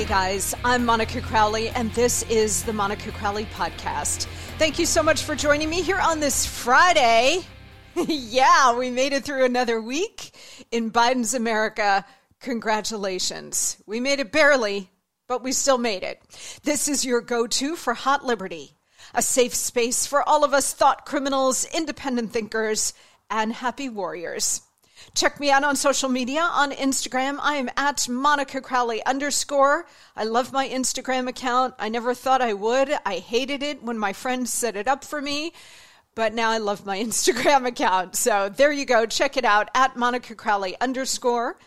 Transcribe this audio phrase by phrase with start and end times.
[0.00, 4.24] Hey guys, I'm Monica Crowley, and this is the Monica Crowley Podcast.
[4.56, 7.40] Thank you so much for joining me here on this Friday.
[7.94, 10.34] yeah, we made it through another week
[10.72, 12.06] in Biden's America.
[12.40, 13.76] Congratulations.
[13.84, 14.88] We made it barely,
[15.28, 16.22] but we still made it.
[16.62, 18.78] This is your go to for Hot Liberty,
[19.12, 22.94] a safe space for all of us thought criminals, independent thinkers,
[23.28, 24.62] and happy warriors.
[25.14, 27.38] Check me out on social media on Instagram.
[27.40, 29.86] I am at Monica Crowley underscore.
[30.16, 31.74] I love my Instagram account.
[31.78, 32.92] I never thought I would.
[33.04, 35.52] I hated it when my friends set it up for me,
[36.14, 38.16] but now I love my Instagram account.
[38.16, 39.06] So there you go.
[39.06, 41.58] Check it out at Monica Crowley underscore.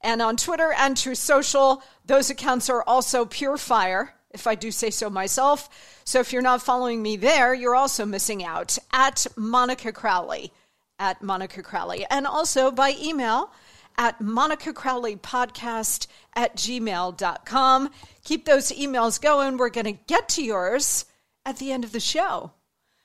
[0.00, 4.70] And on Twitter and Truth Social, those accounts are also pure fire, if I do
[4.70, 6.02] say so myself.
[6.04, 10.52] So if you're not following me there, you're also missing out at Monica Crowley
[10.98, 13.52] at Monica Crowley and also by email
[13.96, 17.90] at Monica Crowley podcast at gmail.com.
[18.24, 19.56] Keep those emails going.
[19.56, 21.04] We're going to get to yours
[21.44, 22.52] at the end of the show.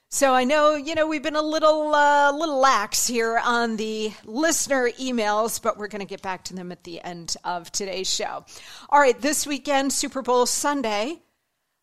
[0.10, 4.14] So I know, you know, we've been a little, uh, little lax here on the
[4.26, 8.14] listener emails, but we're going to get back to them at the end of today's
[8.14, 8.46] show.
[8.90, 11.24] All right, this weekend, Super Bowl Sunday.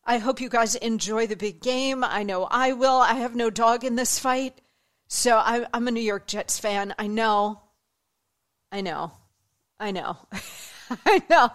[0.05, 2.05] I hope you guys enjoy the big game.
[2.05, 3.01] I know I will.
[3.01, 4.60] I have no dog in this fight.
[5.13, 6.95] So I, I'm a New York Jets fan.
[6.97, 7.59] I know.
[8.71, 9.11] I know.
[9.77, 10.15] I know.
[11.05, 11.49] I know.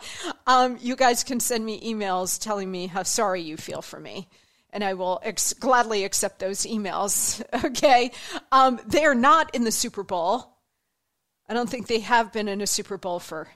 [0.47, 4.29] Um, you guys can send me emails telling me how sorry you feel for me.
[4.75, 7.43] And I will ex- gladly accept those emails.
[7.65, 8.13] Okay.
[8.53, 10.59] Um, they are not in the Super Bowl.
[11.49, 13.49] I don't think they have been in a Super Bowl for,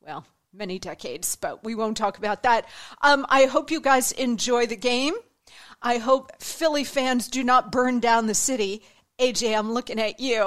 [0.00, 2.68] well, many decades, but we won't talk about that.
[3.00, 5.14] Um, I hope you guys enjoy the game.
[5.80, 8.82] I hope Philly fans do not burn down the city
[9.18, 10.42] AJ, I'm looking at you.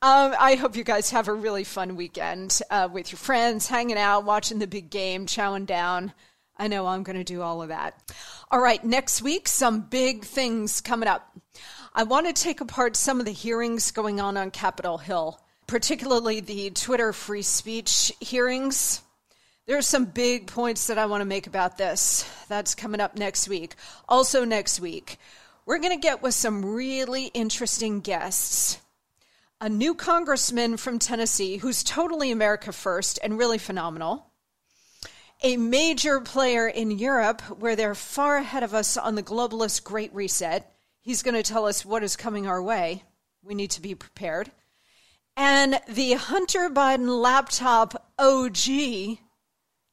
[0.00, 3.98] Um, I hope you guys have a really fun weekend uh, with your friends, hanging
[3.98, 6.14] out, watching the big game, chowing down.
[6.56, 8.14] I know I'm going to do all of that.
[8.50, 11.36] All right, next week, some big things coming up.
[11.94, 16.40] I want to take apart some of the hearings going on on Capitol Hill, particularly
[16.40, 19.02] the Twitter free speech hearings.
[19.66, 22.24] There are some big points that I want to make about this.
[22.48, 23.74] That's coming up next week.
[24.08, 25.18] Also, next week,
[25.64, 28.78] we're going to get with some really interesting guests.
[29.60, 34.26] A new congressman from Tennessee who's totally America first and really phenomenal.
[35.42, 40.12] A major player in Europe where they're far ahead of us on the globalist Great
[40.14, 40.68] Reset.
[41.00, 43.04] He's going to tell us what is coming our way.
[43.42, 44.50] We need to be prepared.
[45.36, 49.18] And the Hunter Biden laptop OG,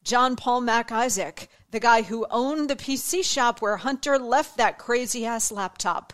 [0.09, 4.79] John Paul Mac Isaac the guy who owned the PC shop where Hunter left that
[4.79, 6.13] crazy ass laptop.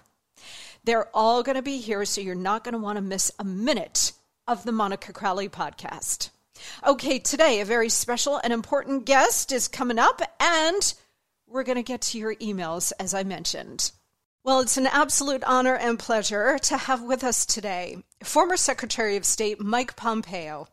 [0.83, 3.45] They're all going to be here, so you're not going to want to miss a
[3.45, 4.12] minute
[4.50, 6.30] of the Monica Crowley podcast.
[6.86, 10.94] Okay, today a very special and important guest is coming up, and
[11.48, 13.94] we're going to get to your emails, as I mentioned.
[14.44, 19.25] Well, it's an absolute honor and pleasure to have with us today former Secretary of
[19.25, 20.68] State Mike Pompeo.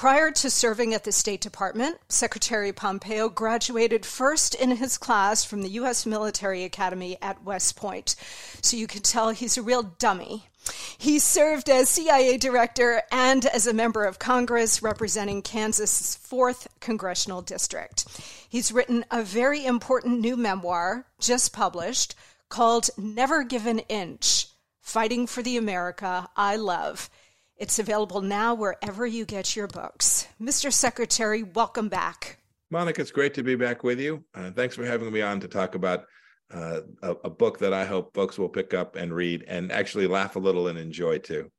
[0.00, 5.60] Prior to serving at the State Department, Secretary Pompeo graduated first in his class from
[5.60, 6.06] the U.S.
[6.06, 8.16] Military Academy at West Point.
[8.62, 10.48] So you can tell he's a real dummy.
[10.96, 17.42] He served as CIA director and as a member of Congress representing Kansas's 4th Congressional
[17.42, 18.06] District.
[18.48, 22.14] He's written a very important new memoir, just published,
[22.48, 24.46] called Never Give an Inch
[24.80, 27.10] Fighting for the America I Love.
[27.60, 30.26] It's available now wherever you get your books.
[30.40, 30.72] Mr.
[30.72, 32.38] Secretary, welcome back.
[32.70, 34.24] Monica, it's great to be back with you.
[34.34, 36.06] Uh, thanks for having me on to talk about
[36.54, 40.06] uh, a, a book that I hope folks will pick up and read and actually
[40.06, 41.50] laugh a little and enjoy too.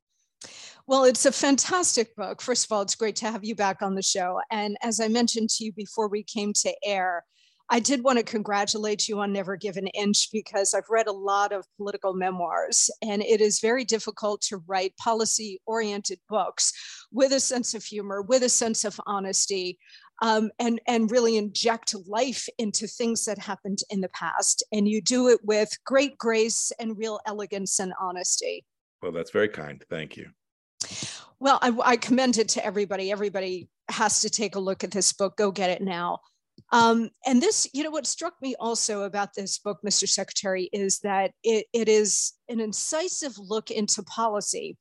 [0.87, 2.41] Well, it's a fantastic book.
[2.41, 4.41] First of all, it's great to have you back on the show.
[4.49, 7.25] And as I mentioned to you before we came to air,
[7.73, 11.13] I did want to congratulate you on Never Give an Inch because I've read a
[11.13, 16.73] lot of political memoirs, and it is very difficult to write policy oriented books
[17.13, 19.79] with a sense of humor, with a sense of honesty.
[20.23, 25.01] Um, and and really inject life into things that happened in the past, and you
[25.01, 28.63] do it with great grace and real elegance and honesty.
[29.01, 29.83] Well, that's very kind.
[29.89, 30.29] Thank you.
[31.39, 33.11] Well, I, I commend it to everybody.
[33.11, 35.37] Everybody has to take a look at this book.
[35.37, 36.19] Go get it now.
[36.71, 40.07] Um, and this, you know, what struck me also about this book, Mr.
[40.07, 44.77] Secretary, is that it, it is an incisive look into policy,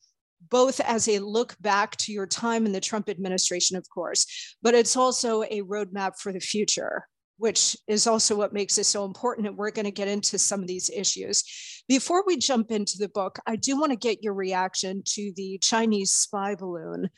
[0.50, 4.26] both as a look back to your time in the Trump administration, of course,
[4.62, 7.06] but it's also a roadmap for the future.
[7.38, 9.46] Which is also what makes it so important.
[9.46, 11.42] And we're going to get into some of these issues.
[11.88, 15.56] Before we jump into the book, I do want to get your reaction to the
[15.62, 17.08] Chinese spy balloon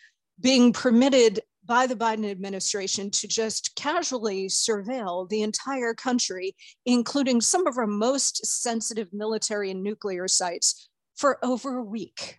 [0.40, 6.56] being permitted by the Biden administration to just casually surveil the entire country,
[6.86, 12.36] including some of our most sensitive military and nuclear sites, for over a week.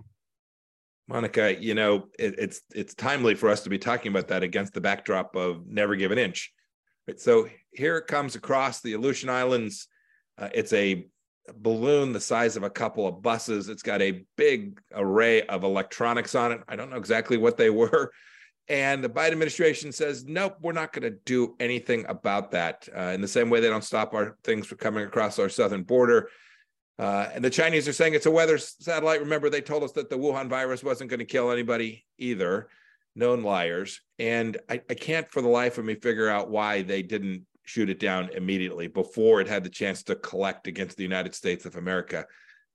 [1.08, 4.74] Monica, you know, it, it's it's timely for us to be talking about that against
[4.74, 6.52] the backdrop of never give an inch.
[7.08, 9.88] Right, so here it comes across the Aleutian Islands.
[10.38, 11.06] Uh, it's a
[11.56, 13.68] balloon the size of a couple of buses.
[13.68, 16.62] It's got a big array of electronics on it.
[16.68, 18.12] I don't know exactly what they were.
[18.70, 22.88] And the Biden administration says, nope, we're not going to do anything about that.
[22.96, 25.84] Uh, in the same way, they don't stop our things from coming across our southern
[25.84, 26.30] border.
[26.98, 29.20] Uh, and the Chinese are saying it's a weather satellite.
[29.20, 32.70] Remember, they told us that the Wuhan virus wasn't going to kill anybody either.
[33.16, 34.02] Known liars.
[34.18, 37.90] And I, I can't for the life of me figure out why they didn't shoot
[37.90, 41.76] it down immediately before it had the chance to collect against the United States of
[41.76, 42.26] America.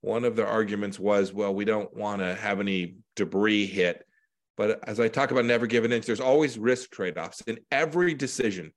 [0.01, 4.05] One of their arguments was, well, we don't want to have any debris hit
[4.59, 7.59] but as I talk about never give an inch, there's always risk trade offs in
[7.71, 8.73] every decision.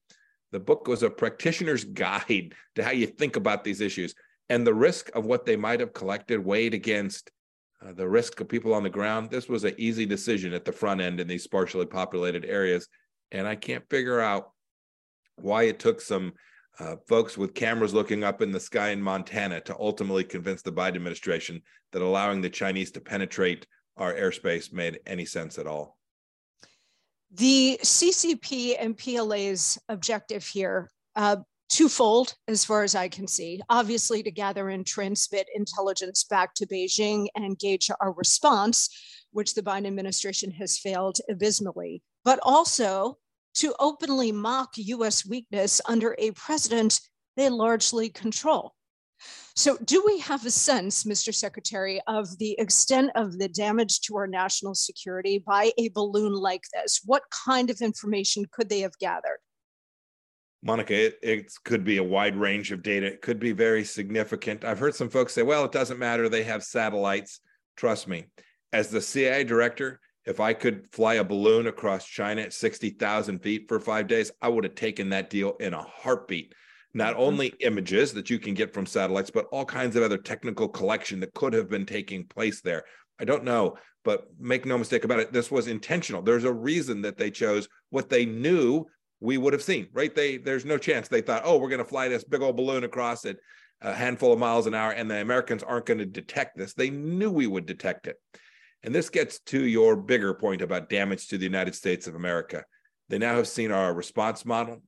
[0.52, 4.14] The book was a practitioner's guide to how you think about these issues.
[4.48, 7.32] And the risk of what they might have collected weighed against
[7.84, 9.28] uh, the risk of people on the ground.
[9.28, 12.86] This was an easy decision at the front end in these sparsely populated areas.
[13.32, 14.52] And I can't figure out
[15.34, 16.34] why it took some
[16.78, 20.70] uh, folks with cameras looking up in the sky in Montana to ultimately convince the
[20.70, 23.66] Biden administration that allowing the Chinese to penetrate
[23.96, 25.98] our airspace made any sense at all.
[27.32, 31.36] The CCP and PLA's objective here, uh,
[31.70, 33.60] twofold as far as I can see.
[33.70, 38.90] Obviously, to gather and transmit intelligence back to Beijing and gauge our response,
[39.30, 43.16] which the Biden administration has failed abysmally, but also
[43.54, 47.00] to openly mock US weakness under a president
[47.36, 48.74] they largely control.
[49.54, 51.34] So, do we have a sense, Mr.
[51.34, 56.62] Secretary, of the extent of the damage to our national security by a balloon like
[56.72, 57.02] this?
[57.04, 59.38] What kind of information could they have gathered?
[60.62, 63.06] Monica, it, it, could be a wide range of data.
[63.06, 64.64] It could be very significant.
[64.64, 66.28] I've heard some folks say, well, it doesn't matter.
[66.28, 67.40] They have satellites.
[67.76, 68.26] Trust me,
[68.72, 73.66] as the CIA director, if I could fly a balloon across China at 60,000 feet
[73.66, 76.54] for five days, I would have taken that deal in a heartbeat
[76.94, 77.22] not mm-hmm.
[77.22, 81.20] only images that you can get from satellites, but all kinds of other technical collection
[81.20, 82.84] that could have been taking place there.
[83.18, 86.22] I don't know, but make no mistake about it, this was intentional.
[86.22, 88.84] There's a reason that they chose what they knew
[89.20, 90.14] we would have seen, right?
[90.14, 92.84] They there's no chance they thought, oh, we're going to fly this big old balloon
[92.84, 93.38] across it
[93.82, 96.72] a handful of miles an hour, and the Americans aren't going to detect this.
[96.72, 98.16] They knew we would detect it.
[98.84, 102.64] And this gets to your bigger point about damage to the United States of America.
[103.08, 104.82] They now have seen our response model.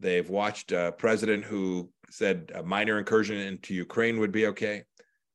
[0.00, 4.84] They've watched a president who said a minor incursion into Ukraine would be okay.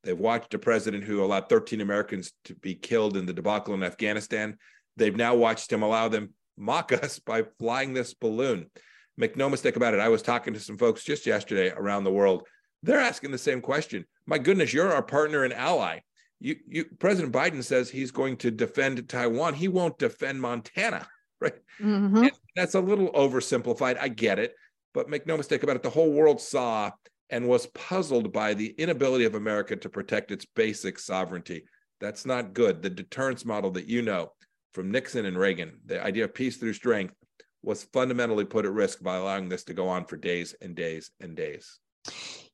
[0.04, 3.84] They've watched a president who allowed 13 Americans to be killed in the debacle in
[3.84, 4.58] Afghanistan.
[4.98, 8.70] They've now watched him allow them mock us by flying this balloon.
[9.18, 10.00] Make no mistake about it.
[10.00, 12.44] I was talking to some folks just yesterday around the world.
[12.84, 14.06] They're asking the same question.
[14.26, 16.00] My goodness, you're our partner and ally.
[16.40, 19.54] You, you, President Biden says he's going to defend Taiwan.
[19.54, 21.08] He won't defend Montana,
[21.42, 21.56] right?
[21.82, 22.28] Mm-hmm.
[22.56, 23.98] That's a little oversimplified.
[24.00, 24.56] I get it,
[24.94, 25.84] but make no mistake about it.
[25.84, 26.92] The whole world saw
[27.30, 31.66] and was puzzled by the inability of America to protect its basic sovereignty.
[32.00, 32.82] That's not good.
[32.82, 34.32] The deterrence model that you know
[34.74, 37.16] from Nixon and Reagan, the idea of peace through strength,
[37.64, 41.12] was fundamentally put at risk by allowing this to go on for days and days
[41.20, 41.80] and days.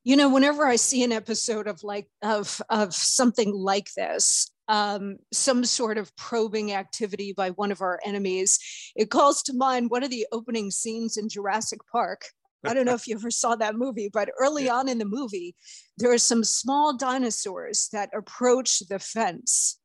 [0.04, 5.18] You know, whenever I see an episode of like of of something like this, um,
[5.34, 8.58] some sort of probing activity by one of our enemies,
[8.96, 12.22] it calls to mind one of the opening scenes in Jurassic Park.
[12.63, 15.56] I don't know if you ever saw that movie, but early on in the movie,
[15.98, 19.78] there are some small dinosaurs that approach the fence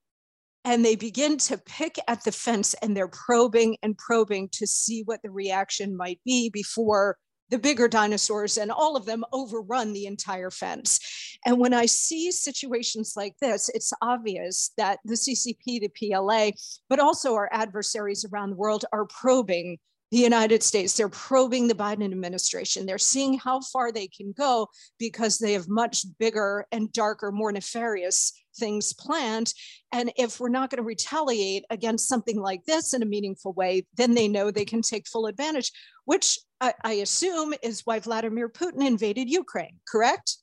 [0.64, 5.02] and they begin to pick at the fence and they're probing and probing to see
[5.05, 7.16] what the reaction might be before
[7.50, 11.00] the bigger dinosaurs and all of them overrun the entire fence.
[11.45, 16.50] And when I see situations like this, it's obvious that the CCP, the PLA,
[16.88, 19.79] but also our adversaries around the world are probing
[20.12, 20.97] the United States.
[20.97, 22.87] They're probing the Biden administration.
[22.87, 27.50] They're seeing how far they can go because they have much bigger and darker, more
[27.50, 29.53] nefarious things planned.
[29.93, 33.87] And if we're not going to retaliate against something like this in a meaningful way,
[33.97, 35.73] then they know they can take full advantage,
[36.05, 40.39] which I, I assume is why Vladimir Putin invaded Ukraine, correct?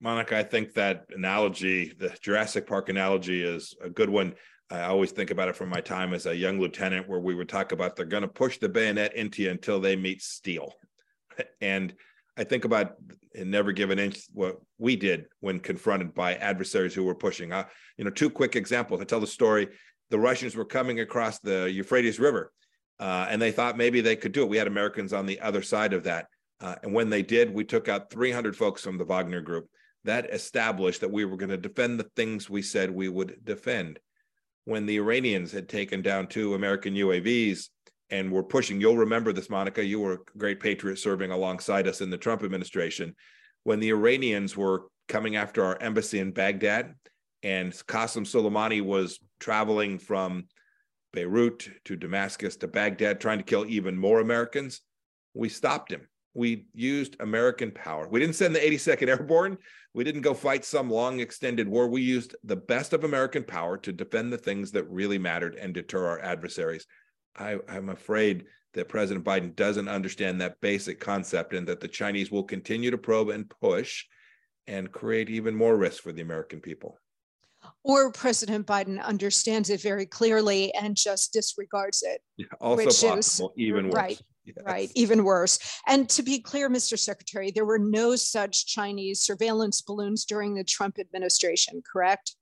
[0.00, 4.34] Monica, I think that analogy, the Jurassic Park analogy, is a good one.
[4.70, 7.48] I always think about it from my time as a young lieutenant, where we would
[7.48, 10.74] talk about they're going to push the bayonet into you until they meet steel.
[11.60, 11.94] And
[12.36, 12.96] I think about
[13.34, 17.52] and never give an inch what we did when confronted by adversaries who were pushing.
[17.52, 17.64] Uh,
[17.96, 19.00] you know, two quick examples.
[19.00, 19.68] I tell the story.
[20.10, 22.52] The Russians were coming across the Euphrates River,
[23.00, 24.48] uh, and they thought maybe they could do it.
[24.48, 26.26] We had Americans on the other side of that,
[26.60, 29.68] uh, and when they did, we took out 300 folks from the Wagner Group.
[30.04, 33.98] That established that we were going to defend the things we said we would defend
[34.64, 37.68] when the Iranians had taken down two American UAVs
[38.10, 38.80] and were pushing.
[38.80, 39.84] You'll remember this, Monica.
[39.84, 43.14] You were a great patriot serving alongside us in the Trump administration.
[43.64, 46.94] When the Iranians were coming after our embassy in Baghdad,
[47.42, 50.46] and Qasem Soleimani was traveling from
[51.12, 54.80] Beirut to Damascus to Baghdad, trying to kill even more Americans,
[55.34, 58.08] we stopped him we used American power.
[58.08, 59.58] We didn't send the 82nd Airborne.
[59.92, 61.88] We didn't go fight some long extended war.
[61.88, 65.74] We used the best of American power to defend the things that really mattered and
[65.74, 66.86] deter our adversaries.
[67.36, 72.30] I, I'm afraid that President Biden doesn't understand that basic concept and that the Chinese
[72.30, 74.04] will continue to probe and push
[74.68, 77.00] and create even more risk for the American people.
[77.88, 82.20] Or President Biden understands it very clearly and just disregards it.
[82.36, 83.94] Yeah, also possible, is, even worse.
[83.94, 84.22] Right.
[84.44, 84.56] Yes.
[84.64, 85.58] Right, even worse.
[85.86, 86.98] And to be clear, Mr.
[86.98, 92.34] Secretary, there were no such Chinese surveillance balloons during the Trump administration, correct?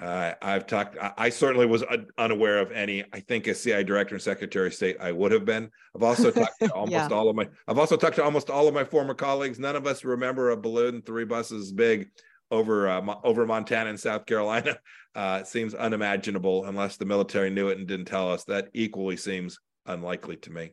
[0.00, 0.96] Uh, I've talked.
[0.98, 3.04] I, I certainly was un- unaware of any.
[3.12, 5.68] I think as CIA Director and Secretary of State, I would have been.
[5.94, 7.08] I've also talked to almost yeah.
[7.08, 7.46] all of my.
[7.68, 9.58] I've also talked to almost all of my former colleagues.
[9.58, 12.08] None of us remember a balloon three buses big
[12.52, 14.78] over uh, over Montana and South Carolina.
[15.14, 18.44] Uh, it seems unimaginable unless the military knew it and didn't tell us.
[18.44, 20.72] That equally seems unlikely to me.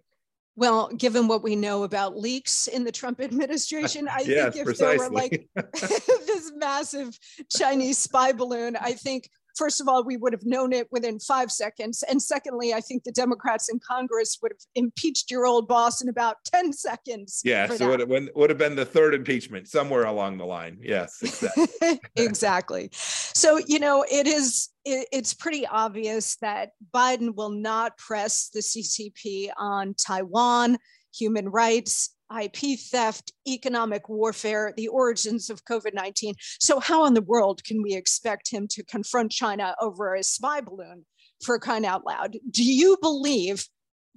[0.55, 4.63] Well, given what we know about leaks in the Trump administration, I yes, think if
[4.63, 4.97] precisely.
[4.97, 7.19] there were like this massive
[7.49, 11.51] Chinese spy balloon, I think first of all, we would have known it within five
[11.51, 12.01] seconds.
[12.09, 16.07] And secondly, I think the Democrats in Congress would have impeached your old boss in
[16.07, 17.41] about 10 seconds.
[17.43, 20.79] Yeah, so it would, would have been the third impeachment somewhere along the line.
[20.81, 21.99] Yes, exactly.
[22.15, 22.89] exactly.
[22.93, 29.49] So, you know, it is it's pretty obvious that Biden will not press the CCP
[29.57, 30.77] on Taiwan,
[31.13, 36.35] human rights, IP theft, economic warfare, the origins of COVID 19.
[36.59, 40.61] So, how in the world can we expect him to confront China over a spy
[40.61, 41.05] balloon
[41.43, 42.37] for crying out loud?
[42.49, 43.65] Do you believe,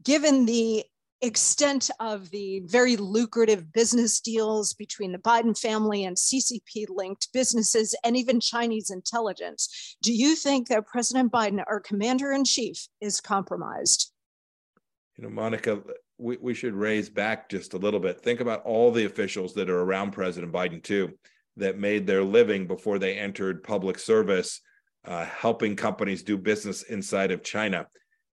[0.02, 0.85] given the
[1.23, 7.95] extent of the very lucrative business deals between the Biden family and CCP linked businesses
[8.04, 13.21] and even Chinese intelligence, do you think that President Biden, our commander in chief, is
[13.21, 14.12] compromised?
[15.16, 15.81] You know, Monica,
[16.19, 18.21] we, we should raise back just a little bit.
[18.21, 21.12] Think about all the officials that are around President Biden, too,
[21.57, 24.61] that made their living before they entered public service,
[25.04, 27.87] uh, helping companies do business inside of China.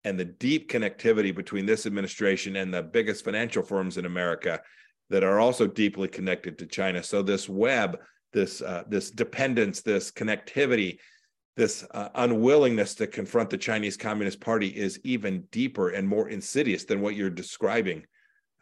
[0.04, 4.62] And the deep connectivity between this administration and the biggest financial firms in America
[5.10, 7.04] that are also deeply connected to China.
[7.04, 7.98] So, this web
[8.34, 11.00] this uh, this dependence, this connectivity,
[11.60, 16.86] this uh, unwillingness to confront the Chinese Communist Party is even deeper and more insidious
[16.86, 18.06] than what you're describing.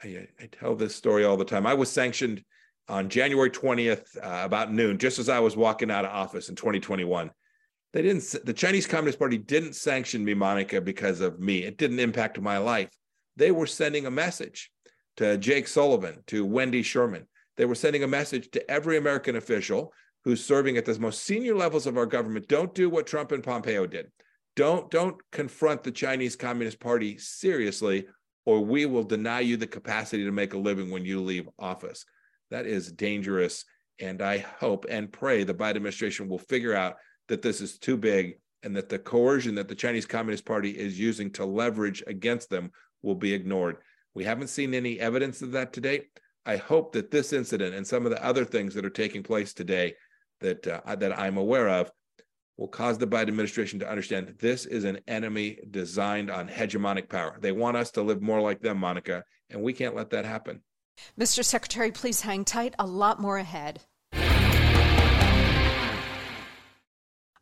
[0.03, 1.67] I, I tell this story all the time.
[1.67, 2.43] I was sanctioned
[2.89, 6.55] on January 20th, uh, about noon, just as I was walking out of office in
[6.55, 7.29] 2021.
[7.93, 11.63] They didn't, the Chinese Communist Party didn't sanction me, Monica, because of me.
[11.63, 12.89] It didn't impact my life.
[13.35, 14.71] They were sending a message
[15.17, 17.27] to Jake Sullivan, to Wendy Sherman.
[17.57, 19.93] They were sending a message to every American official
[20.27, 22.50] who's serving at the most senior levels of our government.
[22.50, 24.07] Don't do what Trump and Pompeo did.
[24.57, 28.07] Don't, don't confront the Chinese Communist Party seriously,
[28.46, 32.03] or we will deny you the capacity to make a living when you leave office.
[32.51, 33.63] That is dangerous.
[34.01, 36.98] And I hope and pray the Biden administration will figure out
[37.29, 41.00] that this is too big and that the coercion that the Chinese Communist Party is
[41.00, 43.77] using to leverage against them will be ignored.
[44.13, 46.10] We haven't seen any evidence of that to date.
[46.46, 49.53] I hope that this incident and some of the other things that are taking place
[49.53, 49.93] today
[50.39, 51.91] that uh, that I'm aware of
[52.58, 57.38] will cause the Biden administration to understand this is an enemy designed on hegemonic power.
[57.39, 60.62] They want us to live more like them, Monica, and we can't let that happen.
[61.20, 61.46] Mr.
[61.46, 62.74] Secretary, please hang tight.
[62.79, 63.82] A lot more ahead.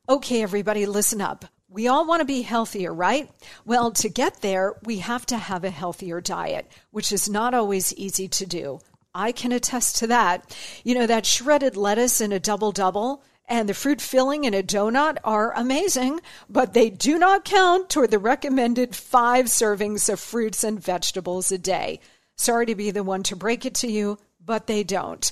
[0.08, 1.46] Okay, everybody, listen up.
[1.68, 3.30] We all want to be healthier, right?
[3.66, 7.92] Well, to get there, we have to have a healthier diet, which is not always
[7.96, 8.80] easy to do.
[9.16, 10.56] I can attest to that.
[10.84, 14.64] You know, that shredded lettuce in a double double and the fruit filling in a
[14.64, 16.20] donut are amazing,
[16.50, 21.58] but they do not count toward the recommended five servings of fruits and vegetables a
[21.58, 22.00] day.
[22.36, 25.32] Sorry to be the one to break it to you, but they don't.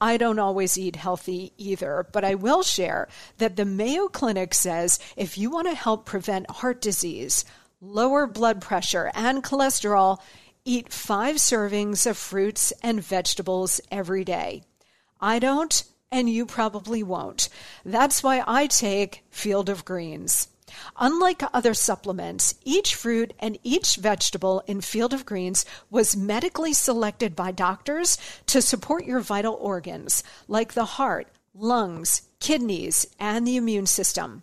[0.00, 3.08] I don't always eat healthy either, but I will share
[3.38, 7.44] that the Mayo Clinic says if you want to help prevent heart disease,
[7.80, 10.18] lower blood pressure, and cholesterol,
[10.68, 14.62] eat five servings of fruits and vegetables every day.
[15.18, 15.82] I don't,
[16.12, 17.48] and you probably won't.
[17.86, 20.48] That's why I take Field of Greens.
[21.00, 27.34] Unlike other supplements, each fruit and each vegetable in Field of Greens was medically selected
[27.34, 33.86] by doctors to support your vital organs, like the heart, lungs, kidneys, and the immune
[33.86, 34.42] system.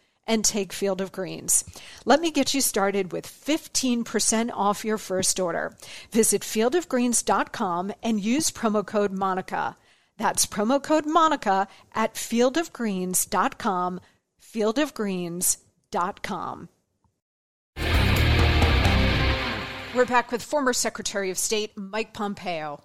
[0.27, 1.63] and take Field of Greens.
[2.05, 5.75] Let me get you started with 15% off your first order.
[6.11, 9.75] Visit fieldofgreens.com and use promo code MONICA.
[10.17, 13.99] That's promo code MONICA at fieldofgreens.com,
[14.41, 16.69] fieldofgreens.com.
[19.93, 22.81] We're back with former Secretary of State Mike Pompeo.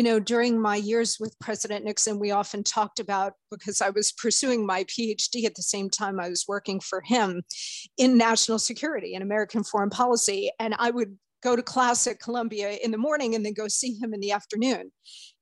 [0.00, 4.12] You know, during my years with President Nixon, we often talked about because I was
[4.12, 7.42] pursuing my PhD at the same time I was working for him
[7.98, 10.50] in national security and American foreign policy.
[10.58, 13.92] And I would go to class at Columbia in the morning and then go see
[13.92, 14.90] him in the afternoon.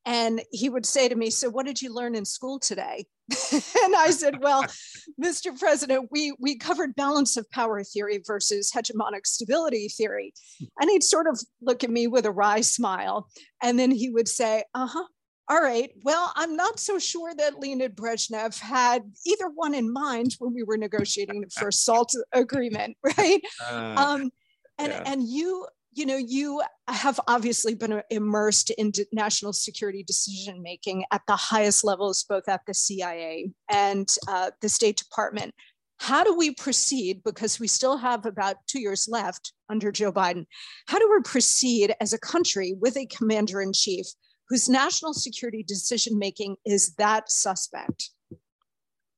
[0.09, 3.05] And he would say to me, So, what did you learn in school today?
[3.53, 4.65] and I said, Well,
[5.23, 5.57] Mr.
[5.57, 10.33] President, we, we covered balance of power theory versus hegemonic stability theory.
[10.81, 13.29] And he'd sort of look at me with a wry smile.
[13.63, 15.05] And then he would say, Uh huh.
[15.51, 15.91] All right.
[16.03, 20.63] Well, I'm not so sure that Leonid Brezhnev had either one in mind when we
[20.63, 23.43] were negotiating the first SALT agreement, right?
[23.71, 24.31] Uh, um,
[24.79, 25.03] and yeah.
[25.05, 25.67] and you
[25.99, 31.85] you know, you have obviously been immersed in national security decision making at the highest
[31.85, 35.53] levels, both at the CIA and uh, the State Department.
[35.99, 37.23] How do we proceed?
[37.25, 40.47] Because we still have about two years left under Joe Biden.
[40.87, 44.07] How do we proceed as a country with a commander in chief
[44.49, 48.11] whose national security decision making is that suspect?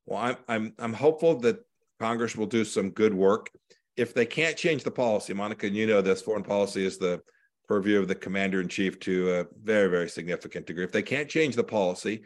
[0.07, 1.61] Well, I'm, I'm, I'm hopeful that
[2.01, 3.51] Congress will do some good work
[4.01, 7.21] if they can't change the policy, Monica, and you know this, foreign policy is the
[7.69, 10.85] purview of the commander in chief to a very, very significant degree.
[10.85, 12.23] If they can't change the policy,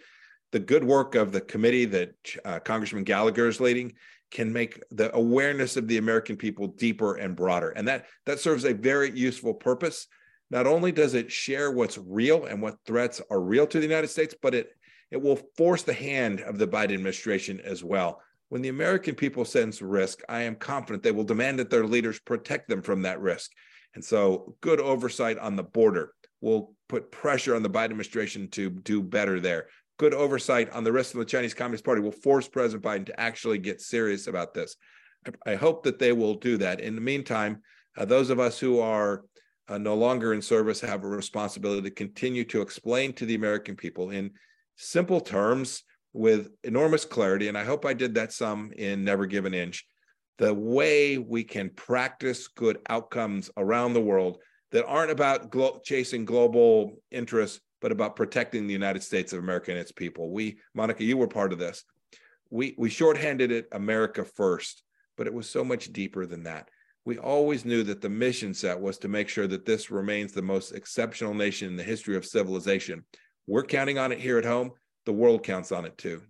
[0.52, 3.92] the good work of the committee that uh, Congressman Gallagher is leading
[4.30, 8.64] can make the awareness of the American people deeper and broader, and that that serves
[8.64, 10.06] a very useful purpose.
[10.50, 14.08] Not only does it share what's real and what threats are real to the United
[14.08, 14.68] States, but it
[15.10, 19.44] it will force the hand of the Biden administration as well when the American people
[19.44, 23.20] sense risk, I am confident they will demand that their leaders protect them from that
[23.20, 23.50] risk.
[23.94, 28.70] And so, good oversight on the border will put pressure on the Biden administration to
[28.70, 29.68] do better there.
[29.98, 33.20] Good oversight on the rest of the Chinese Communist Party will force President Biden to
[33.20, 34.76] actually get serious about this.
[35.46, 36.80] I hope that they will do that.
[36.80, 37.62] In the meantime,
[37.96, 39.24] uh, those of us who are
[39.68, 43.76] uh, no longer in service have a responsibility to continue to explain to the American
[43.76, 44.30] people in
[44.76, 47.48] simple terms with enormous clarity.
[47.48, 49.84] And I hope I did that some in Never Give an Inch
[50.38, 54.38] the way we can practice good outcomes around the world
[54.72, 59.70] that aren't about glo- chasing global interests, but about protecting the United States of America
[59.70, 60.32] and its people.
[60.32, 61.84] We, Monica, you were part of this.
[62.50, 64.82] We we shorthanded it America first,
[65.16, 66.68] but it was so much deeper than that.
[67.04, 70.42] We always knew that the mission set was to make sure that this remains the
[70.42, 73.04] most exceptional nation in the history of civilization.
[73.46, 74.72] We're counting on it here at home.
[75.06, 76.22] The world counts on it too.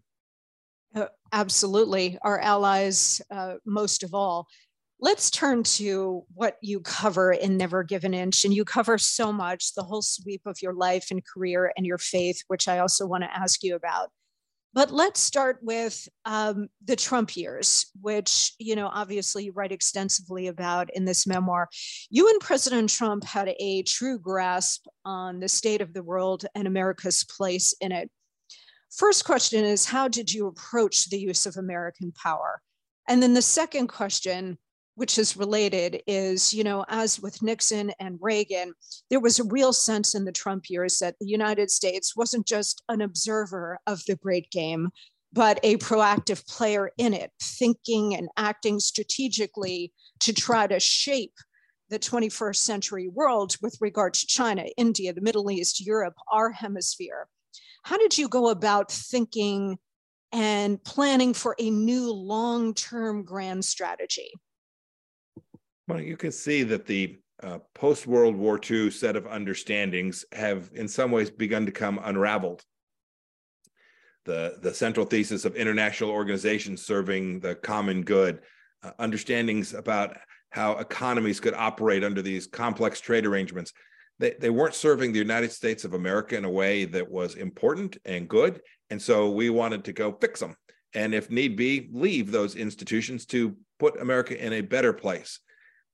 [0.95, 4.47] Uh, absolutely, our allies uh, most of all.
[5.01, 8.45] Let's turn to what you cover in Never Give an Inch.
[8.45, 11.99] And you cover so much the whole sweep of your life and career and your
[11.99, 14.11] faith, which I also want to ask you about.
[14.73, 20.49] But let's start with um, the Trump years, which, you know, obviously you write extensively
[20.49, 21.69] about in this memoir.
[22.11, 26.67] You and President Trump had a true grasp on the state of the world and
[26.67, 28.11] America's place in it.
[28.96, 32.62] First question is How did you approach the use of American power?
[33.09, 34.57] And then the second question,
[34.94, 38.72] which is related, is you know, as with Nixon and Reagan,
[39.11, 42.85] there was a real sense in the Trump years that the United States wasn't just
[42.88, 44.90] an observer of the great game,
[45.33, 51.35] but a proactive player in it, thinking and acting strategically to try to shape
[51.90, 57.26] the 21st century world with regard to China, India, the Middle East, Europe, our hemisphere.
[57.85, 59.79] How did you go about thinking
[60.33, 64.33] and planning for a new long term grand strategy?
[65.87, 70.70] Well, you can see that the uh, post World War II set of understandings have,
[70.73, 72.64] in some ways, begun to come unraveled.
[74.25, 78.40] The, the central thesis of international organizations serving the common good,
[78.83, 80.16] uh, understandings about
[80.49, 83.75] how economies could operate under these complex trade arrangements,
[84.18, 87.96] they, they weren't serving the United States of America in a way that was important
[88.05, 88.61] and good.
[88.90, 90.57] And so we wanted to go fix them.
[90.94, 95.40] And if need be, leave those institutions to put America in a better place.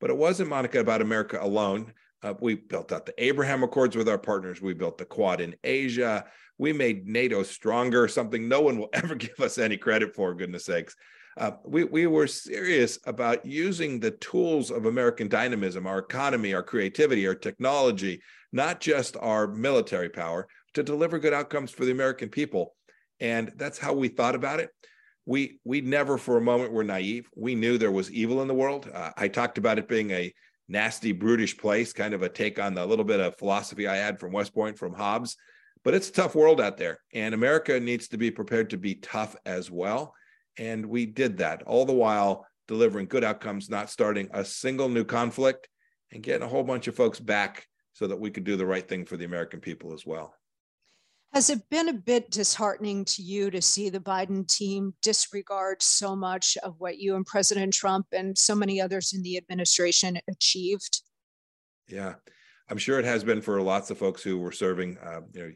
[0.01, 1.93] But it wasn't, Monica, about America alone.
[2.23, 4.61] Uh, we built out the Abraham Accords with our partners.
[4.61, 6.27] We built the Quad in Asia.
[6.59, 10.67] We made NATO stronger, something no one will ever give us any credit for, goodness
[10.67, 10.95] sakes.
[11.41, 16.63] Uh, we, we were serious about using the tools of American dynamism, our economy, our
[16.63, 18.21] creativity, our technology,
[18.53, 22.75] not just our military power, to deliver good outcomes for the American people.
[23.21, 24.69] And that's how we thought about it.
[25.25, 27.31] We, we never for a moment were naive.
[27.35, 28.91] We knew there was evil in the world.
[28.93, 30.35] Uh, I talked about it being a
[30.69, 34.21] nasty, brutish place, kind of a take on the little bit of philosophy I had
[34.21, 35.39] from West Point, from Hobbes.
[35.85, 36.99] But it's a tough world out there.
[37.15, 40.13] And America needs to be prepared to be tough as well.
[40.59, 45.05] And we did that all the while delivering good outcomes, not starting a single new
[45.05, 45.69] conflict
[46.13, 48.89] and getting a whole bunch of folks back so that we could do the right
[48.89, 50.35] thing for the American people as well.
[51.33, 56.17] Has it been a bit disheartening to you to see the Biden team disregard so
[56.17, 61.03] much of what you and President Trump and so many others in the administration achieved?
[61.89, 62.15] Yeah,
[62.69, 65.53] I'm sure it has been for lots of folks who were serving, uh, you know,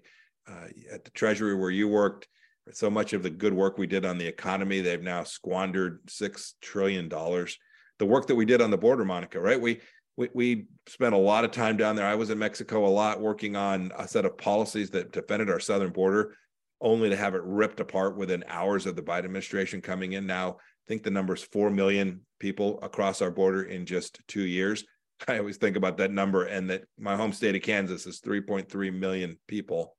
[0.46, 2.28] uh, at the Treasury where you worked,
[2.72, 6.54] so much of the good work we did on the economy, they've now squandered six
[6.60, 7.58] trillion dollars.
[7.98, 9.60] The work that we did on the border, Monica, right?
[9.60, 9.80] We
[10.16, 12.06] we, we spent a lot of time down there.
[12.06, 15.58] I was in Mexico a lot working on a set of policies that defended our
[15.58, 16.36] southern border,
[16.80, 20.26] only to have it ripped apart within hours of the Biden administration coming in.
[20.26, 24.44] Now, I think the number is 4 million people across our border in just two
[24.44, 24.84] years.
[25.28, 28.96] I always think about that number and that my home state of Kansas is 3.3
[28.96, 29.96] million people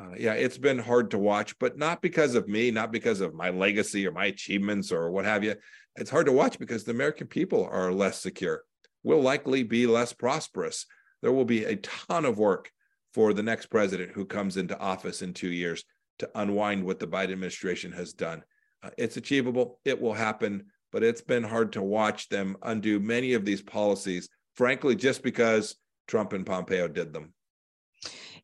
[0.00, 3.34] uh, yeah, it's been hard to watch, but not because of me, not because of
[3.34, 5.54] my legacy or my achievements or what have you.
[5.96, 8.62] It's hard to watch because the American people are less secure,
[9.02, 10.86] will likely be less prosperous.
[11.20, 12.70] There will be a ton of work
[13.12, 15.84] for the next president who comes into office in two years
[16.20, 18.42] to unwind what the Biden administration has done.
[18.82, 23.34] Uh, it's achievable, it will happen, but it's been hard to watch them undo many
[23.34, 27.34] of these policies, frankly, just because Trump and Pompeo did them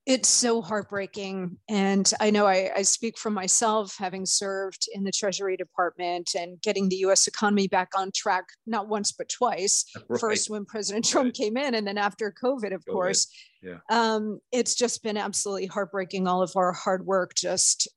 [0.06, 1.58] it's so heartbreaking.
[1.68, 6.60] And I know I, I, speak for myself, having served in the Treasury Department and
[6.62, 9.84] getting the US economy back on track, not once, but twice.
[10.08, 10.20] Right.
[10.20, 11.34] First, when President Trump right.
[11.34, 12.92] came in, and then after COVID, of COVID.
[12.92, 13.26] course.
[13.62, 13.78] Yeah.
[13.90, 16.28] Um, it's just been absolutely heartbreaking.
[16.28, 17.88] All of our hard work just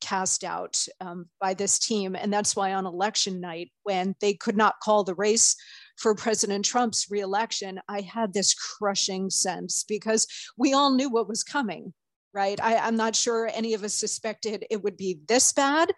[0.00, 2.14] cast out um, by this team.
[2.14, 5.56] And that's why on election night, when they could not call the race
[5.96, 11.42] for President Trump's reelection, I had this crushing sense because we all knew what was
[11.42, 11.92] coming,
[12.32, 12.58] right?
[12.62, 15.92] I, I'm not sure any of us suspected it would be this bad,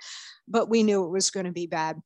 [0.47, 2.01] but we knew it was going to be bad.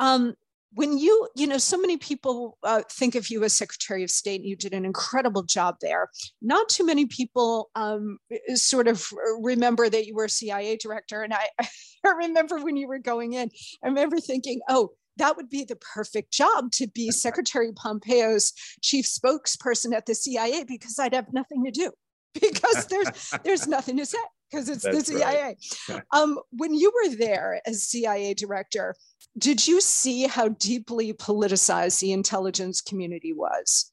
[0.00, 0.34] Um,
[0.76, 4.42] when you you know so many people uh, think of you as secretary of state
[4.42, 6.08] you did an incredible job there
[6.42, 8.18] not too many people um,
[8.54, 9.06] sort of
[9.40, 11.48] remember that you were cia director and I,
[12.04, 13.50] I remember when you were going in
[13.82, 18.52] i remember thinking oh that would be the perfect job to be secretary pompeo's
[18.82, 21.90] chief spokesperson at the cia because i'd have nothing to do
[22.40, 24.18] because there's there's nothing to say
[24.50, 25.56] because it's That's the CIA.
[25.88, 26.02] Right.
[26.12, 28.94] um, when you were there as CIA director,
[29.38, 33.92] did you see how deeply politicized the intelligence community was?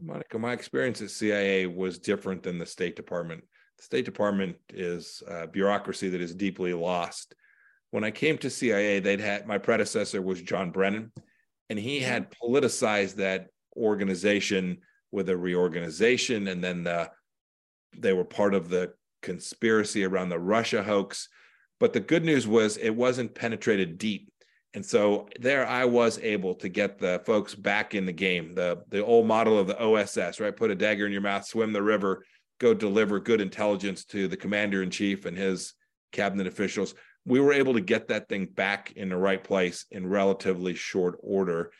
[0.00, 3.42] Monica, my experience at CIA was different than the State Department.
[3.78, 7.34] The State Department is a bureaucracy that is deeply lost.
[7.90, 11.12] When I came to CIA, they'd had my predecessor was John Brennan,
[11.70, 12.54] and he had mm-hmm.
[12.54, 14.78] politicized that organization
[15.10, 17.10] with a reorganization, and then the,
[17.96, 21.28] they were part of the conspiracy around the Russia hoax.
[21.80, 24.30] But the good news was it wasn't penetrated deep.
[24.74, 28.82] And so there I was able to get the folks back in the game, the,
[28.88, 30.54] the old model of the OSS, right?
[30.54, 32.24] Put a dagger in your mouth, swim the river,
[32.58, 35.74] go deliver good intelligence to the commander in chief and his
[36.12, 36.94] cabinet officials.
[37.28, 41.18] We were able to get that thing back in the right place in relatively short
[41.22, 41.72] order.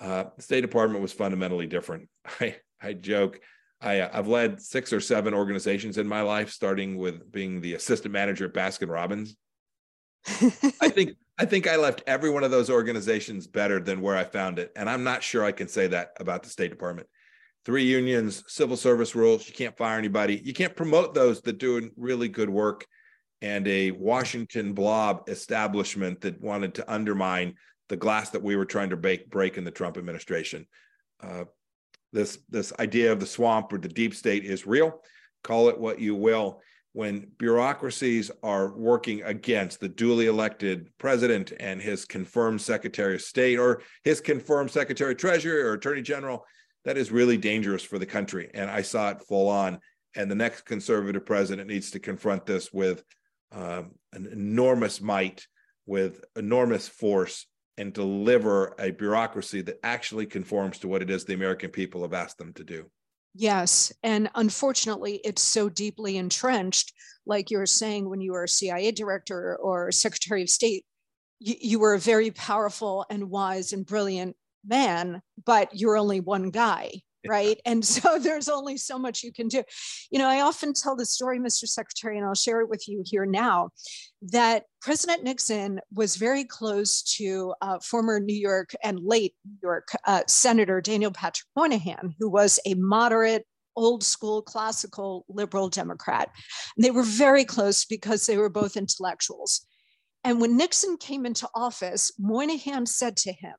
[0.00, 2.08] Uh, the State Department was fundamentally different.
[2.40, 3.40] I, I joke
[3.80, 7.74] I, uh, I've led six or seven organizations in my life, starting with being the
[7.74, 9.36] assistant manager at Baskin Robbins.
[10.80, 14.24] I think I think I left every one of those organizations better than where I
[14.24, 17.06] found it, and I'm not sure I can say that about the State Department.
[17.64, 19.46] Three unions, civil service rules.
[19.46, 20.40] You can't fire anybody.
[20.44, 22.86] You can't promote those that doing really good work,
[23.42, 27.54] and a Washington blob establishment that wanted to undermine
[27.88, 30.66] the glass that we were trying to break break in the Trump administration.
[31.22, 31.44] Uh,
[32.12, 35.00] this this idea of the swamp or the deep state is real.
[35.44, 36.60] Call it what you will.
[36.92, 43.58] When bureaucracies are working against the duly elected president and his confirmed secretary of state
[43.58, 46.44] or his confirmed secretary of treasury or attorney general
[46.84, 48.50] that is really dangerous for the country.
[48.54, 49.78] And i saw it full on.
[50.16, 53.04] And the next conservative president needs to confront this with
[53.52, 55.46] um, an enormous might
[55.86, 57.46] with enormous force
[57.78, 62.12] and deliver a bureaucracy that actually conforms to what it is the American people have
[62.12, 62.84] asked them to do.
[63.34, 63.92] Yes.
[64.02, 66.92] And unfortunately, it's so deeply entrenched.
[67.24, 70.84] Like you were saying, when you were CIA director or Secretary of State,
[71.38, 74.34] you were a very powerful and wise and brilliant
[74.66, 76.90] man, but you're only one guy
[77.28, 77.60] right?
[77.64, 79.62] And so there's only so much you can do.
[80.10, 81.66] You know, I often tell the story, Mr.
[81.66, 83.70] Secretary, and I'll share it with you here now,
[84.22, 89.88] that President Nixon was very close to uh, former New York and late New York
[90.06, 96.30] uh, Senator Daniel Patrick Moynihan, who was a moderate old school classical liberal Democrat.
[96.76, 99.64] And they were very close because they were both intellectuals.
[100.24, 103.54] And when Nixon came into office, Moynihan said to him,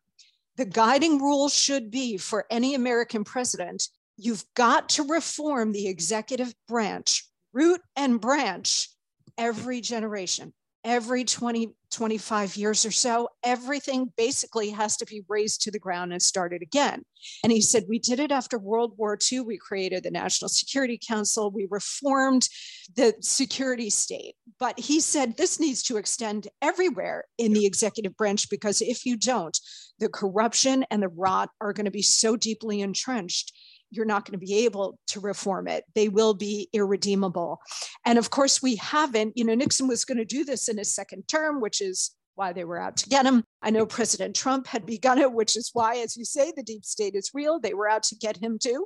[0.60, 6.54] the guiding rule should be for any American president you've got to reform the executive
[6.68, 8.90] branch, root and branch,
[9.38, 10.52] every generation
[10.84, 16.12] every 20, 25 years or so, everything basically has to be razed to the ground
[16.12, 17.04] and started again.
[17.44, 19.42] And he said, We did it after World War II.
[19.42, 22.48] We created the National Security Council, we reformed
[22.96, 24.36] the security state.
[24.60, 29.18] But he said, This needs to extend everywhere in the executive branch because if you
[29.18, 29.58] don't,
[30.00, 33.54] the corruption and the rot are going to be so deeply entrenched
[33.92, 35.84] you're not going to be able to reform it.
[35.96, 37.60] They will be irredeemable.
[38.06, 39.38] And of course, we haven't.
[39.38, 42.54] You know, Nixon was going to do this in his second term, which is why
[42.54, 43.44] they were out to get him.
[43.62, 46.86] I know President Trump had begun it, which is why, as you say, the deep
[46.86, 47.60] state is real.
[47.60, 48.86] They were out to get him too,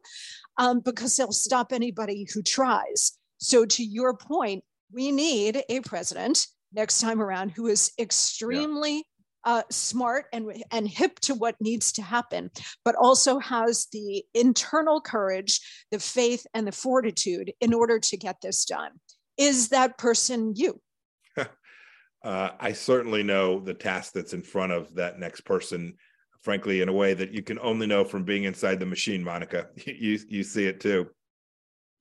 [0.58, 3.14] um, because they'll stop anybody who tries.
[3.38, 9.06] So, to your point, we need a president next time around who is extremely
[9.46, 12.50] uh, smart and, and hip to what needs to happen,
[12.86, 15.60] but also has the internal courage,
[15.92, 18.92] the faith, and the fortitude in order to get this done.
[19.38, 20.80] Is that person you?
[21.38, 25.96] uh, I certainly know the task that's in front of that next person,
[26.42, 29.68] frankly, in a way that you can only know from being inside the machine, Monica.
[29.86, 31.08] You, you see it too.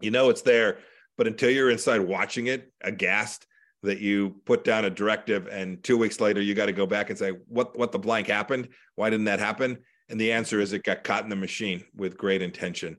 [0.00, 0.78] You know it's there,
[1.16, 3.46] but until you're inside watching it, aghast,
[3.82, 7.10] that you put down a directive and two weeks later you got to go back
[7.10, 8.68] and say what what the blank happened?
[8.94, 9.78] Why didn't that happen?
[10.08, 12.96] And the answer is it got caught in the machine with great intention.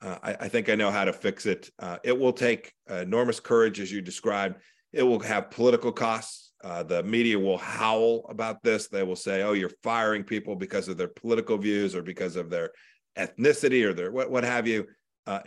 [0.00, 1.70] Uh, I, I, think i know how to fix it.
[1.78, 4.56] Uh, it will take enormous courage as you described.
[4.92, 6.52] It will have political costs.
[6.62, 8.88] Uh, the media will howl about this.
[8.88, 12.50] They will say oh you're firing people because of their political views or because of
[12.50, 12.70] their
[13.16, 14.86] ethnicity or their what, what have you.
[15.26, 15.40] Uh,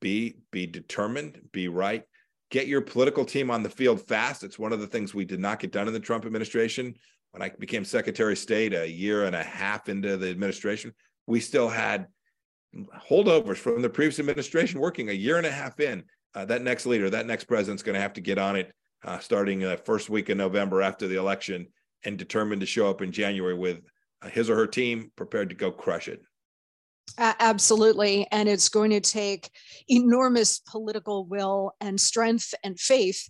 [0.00, 2.04] be be determined be right
[2.50, 4.44] get your political team on the field fast.
[4.44, 6.94] It's one of the things we did not get done in the Trump administration.
[7.30, 10.92] when I became Secretary of State a year and a half into the administration,
[11.26, 12.08] we still had
[13.08, 16.04] holdovers from the previous administration working a year and a half in.
[16.34, 18.72] Uh, that next leader, that next president's going to have to get on it
[19.04, 21.66] uh, starting the first week in November after the election
[22.04, 23.80] and determined to show up in January with
[24.22, 26.22] uh, his or her team prepared to go crush it.
[27.18, 28.26] Absolutely.
[28.30, 29.50] And it's going to take
[29.88, 33.28] enormous political will and strength and faith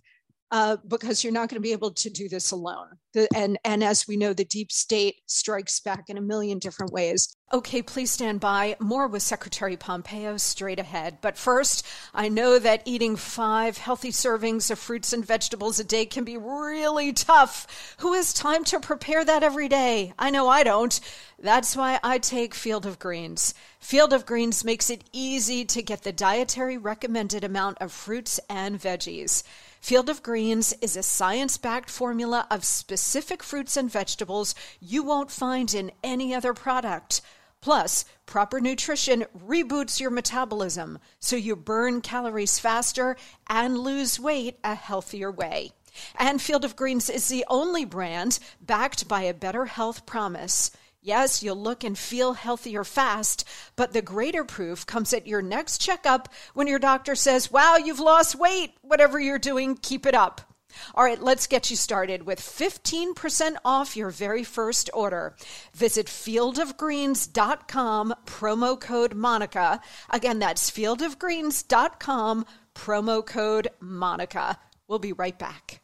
[0.51, 2.87] uh, because you're not going to be able to do this alone.
[3.13, 6.91] The, and, and as we know, the deep state strikes back in a million different
[6.91, 7.35] ways.
[7.53, 8.75] Okay, please stand by.
[8.79, 11.17] More with Secretary Pompeo straight ahead.
[11.21, 16.05] But first, I know that eating five healthy servings of fruits and vegetables a day
[16.05, 17.95] can be really tough.
[17.99, 20.13] Who has time to prepare that every day?
[20.19, 20.99] I know I don't.
[21.39, 23.53] That's why I take Field of Greens.
[23.79, 28.79] Field of Greens makes it easy to get the dietary recommended amount of fruits and
[28.79, 29.43] veggies.
[29.81, 35.31] Field of Greens is a science backed formula of specific fruits and vegetables you won't
[35.31, 37.21] find in any other product.
[37.61, 43.17] Plus, proper nutrition reboots your metabolism so you burn calories faster
[43.49, 45.71] and lose weight a healthier way.
[46.15, 50.69] And Field of Greens is the only brand backed by a better health promise.
[51.03, 53.43] Yes, you'll look and feel healthier fast,
[53.75, 57.99] but the greater proof comes at your next checkup when your doctor says, Wow, you've
[57.99, 58.75] lost weight.
[58.81, 60.41] Whatever you're doing, keep it up.
[60.93, 65.35] All right, let's get you started with 15% off your very first order.
[65.73, 69.81] Visit fieldofgreens.com, promo code Monica.
[70.09, 74.59] Again, that's fieldofgreens.com, promo code Monica.
[74.87, 75.80] We'll be right back.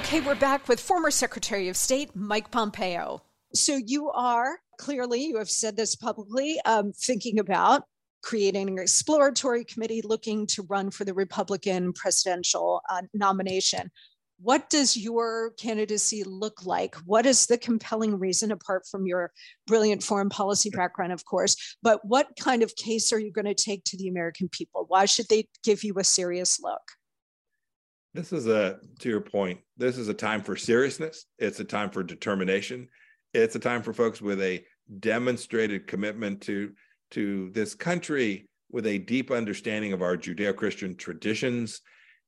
[0.00, 3.22] Okay, we're back with former Secretary of State Mike Pompeo.
[3.52, 7.84] So you are clearly, you have said this publicly, um, thinking about
[8.22, 13.90] creating an exploratory committee looking to run for the Republican presidential uh, nomination.
[14.40, 16.94] What does your candidacy look like?
[17.04, 19.30] What is the compelling reason, apart from your
[19.66, 21.76] brilliant foreign policy background, of course?
[21.82, 24.86] But what kind of case are you going to take to the American people?
[24.88, 26.80] Why should they give you a serious look?
[28.12, 31.26] This is a, to your point, this is a time for seriousness.
[31.38, 32.88] It's a time for determination.
[33.34, 34.64] It's a time for folks with a
[34.98, 36.72] demonstrated commitment to,
[37.12, 41.82] to this country with a deep understanding of our Judeo Christian traditions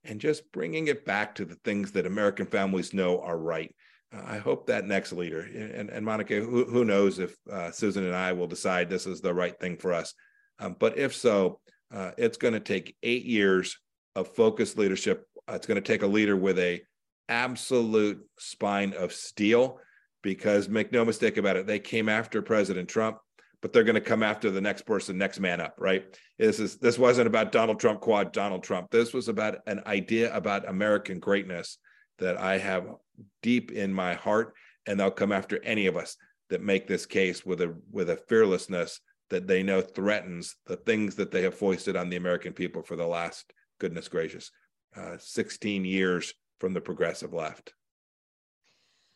[0.04, 3.74] and just bringing it back to the things that American families know are right.
[4.14, 8.04] Uh, I hope that next leader, and, and Monica, who, who knows if uh, Susan
[8.04, 10.14] and I will decide this is the right thing for us.
[10.58, 11.60] Um, but if so,
[11.92, 13.78] uh, it's going to take eight years
[14.14, 16.82] of focused leadership Uh, it's going to take a leader with a
[17.28, 19.78] absolute spine of steel
[20.22, 23.18] because make no mistake about it, they came after President Trump,
[23.60, 26.04] but they're going to come after the next person, next man up, right?
[26.38, 28.90] This is this wasn't about Donald Trump quad Donald Trump.
[28.90, 31.78] This was about an idea about American greatness
[32.18, 32.86] that I have
[33.42, 34.54] deep in my heart,
[34.86, 36.16] and they'll come after any of us
[36.50, 39.00] that make this case with a with a fearlessness
[39.30, 42.96] that they know threatens the things that they have foisted on the American people for
[42.96, 44.50] the last goodness gracious
[44.96, 47.74] uh, 16 years from the progressive left.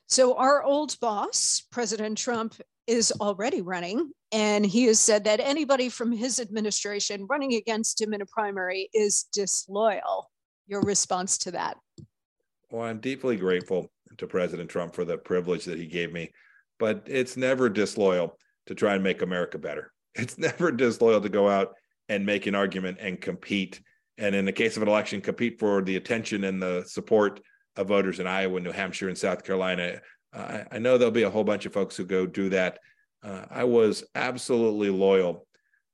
[0.09, 2.55] So, our old boss, President Trump,
[2.87, 8.15] is already running, and he has said that anybody from his administration running against him
[8.15, 10.31] in a primary is disloyal.
[10.69, 11.77] Your response to that?
[12.71, 16.33] Well, I'm deeply grateful to President Trump for the privilege that he gave me,
[16.79, 19.93] but it's never disloyal to try and make America better.
[20.15, 21.75] It's never disloyal to go out
[22.09, 23.81] and make an argument and compete
[24.19, 27.41] and in the case of an election, compete for the attention and the support
[27.77, 30.01] of voters in Iowa, New Hampshire, and South Carolina.
[30.33, 32.79] Uh, I know there'll be a whole bunch of folks who go do that.
[33.23, 35.47] Uh, I was absolutely loyal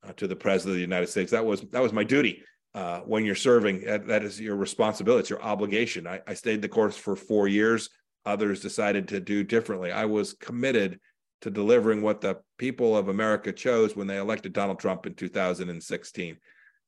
[0.07, 1.31] uh, to the president of the United States.
[1.33, 2.43] That was that was my duty.
[2.75, 5.21] Uh, when you're serving, that, that is your responsibility.
[5.21, 6.07] It's your obligation.
[6.07, 7.91] I, I stayed the course for four years.
[8.25, 9.93] Others decided to do differently.
[9.93, 10.99] I was committed
[11.43, 16.39] to delivering what the people of America chose when they elected Donald Trump in 2016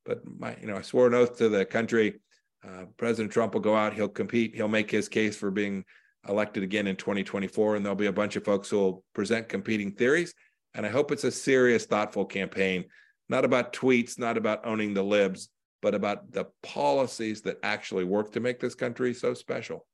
[0.04, 2.20] but my, you know, I swore an oath to the country.
[2.66, 5.84] Uh, President Trump will go out, he'll compete, he'll make his case for being
[6.28, 9.92] elected again in 2024, and there'll be a bunch of folks who will present competing
[9.92, 10.32] theories.
[10.74, 12.84] And I hope it's a serious, thoughtful campaign,
[13.28, 15.50] not about tweets, not about owning the libs,
[15.82, 19.86] but about the policies that actually work to make this country so special.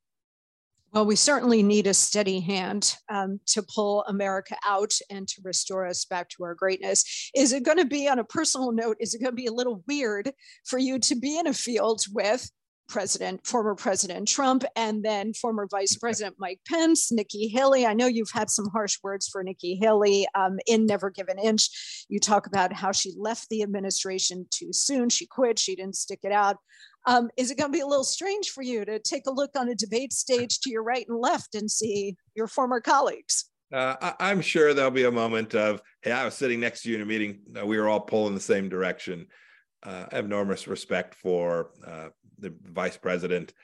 [0.92, 5.86] Well, we certainly need a steady hand um, to pull America out and to restore
[5.86, 7.30] us back to our greatness.
[7.34, 9.52] Is it going to be, on a personal note, is it going to be a
[9.52, 10.32] little weird
[10.64, 12.50] for you to be in a field with
[12.90, 17.86] President, former President Trump, and then former Vice President Mike Pence, Nikki Haley.
[17.86, 21.38] I know you've had some harsh words for Nikki Haley um, in Never Give an
[21.38, 22.06] Inch.
[22.08, 25.08] You talk about how she left the administration too soon.
[25.08, 25.58] She quit.
[25.58, 26.56] She didn't stick it out.
[27.06, 29.52] Um, is it going to be a little strange for you to take a look
[29.56, 33.46] on a debate stage to your right and left and see your former colleagues?
[33.72, 36.90] Uh, I, am sure there'll be a moment of, hey, I was sitting next to
[36.90, 37.38] you in a meeting.
[37.58, 39.26] Uh, we were all pulling the same direction.
[39.82, 42.08] Uh, enormous respect for uh,
[42.38, 43.54] the vice president.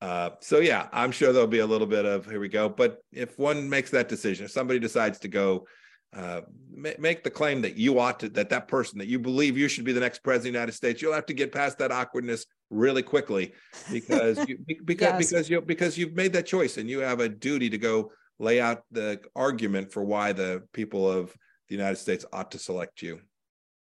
[0.00, 2.68] Uh, so yeah, I'm sure there'll be a little bit of here we go.
[2.68, 5.66] But if one makes that decision, if somebody decides to go
[6.14, 9.68] uh, make the claim that you ought to, that that person that you believe you
[9.68, 11.92] should be the next president of the United States, you'll have to get past that
[11.92, 13.52] awkwardness really quickly
[13.92, 15.30] because you, because yes.
[15.30, 18.60] because you because you've made that choice and you have a duty to go lay
[18.60, 21.34] out the argument for why the people of
[21.68, 23.20] the United States ought to select you.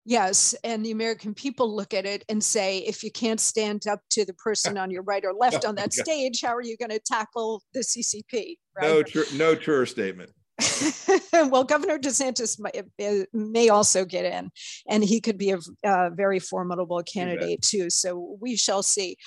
[0.05, 4.01] Yes, and the American people look at it and say, if you can't stand up
[4.11, 6.91] to the person on your right or left on that stage, how are you going
[6.91, 8.57] to tackle the CCP?
[8.75, 8.87] Right?
[8.87, 10.31] No, tr- no truer statement.
[11.33, 14.51] well, Governor DeSantis may, uh, may, also get in,
[14.87, 17.89] and he could be a, a very formidable candidate too.
[17.89, 19.17] So we shall see.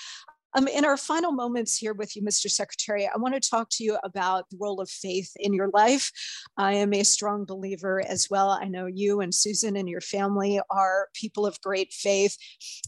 [0.54, 2.50] Um, in our final moments here with you, Mr.
[2.50, 6.10] Secretary, I want to talk to you about the role of faith in your life.
[6.56, 8.50] I am a strong believer as well.
[8.50, 12.36] I know you and Susan and your family are people of great faith.